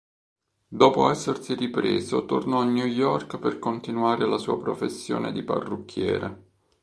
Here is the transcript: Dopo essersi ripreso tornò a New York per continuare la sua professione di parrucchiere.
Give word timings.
Dopo 0.67 1.11
essersi 1.11 1.53
ripreso 1.53 2.25
tornò 2.25 2.61
a 2.61 2.65
New 2.65 2.87
York 2.87 3.37
per 3.37 3.59
continuare 3.59 4.25
la 4.25 4.39
sua 4.39 4.59
professione 4.59 5.31
di 5.31 5.43
parrucchiere. 5.43 6.43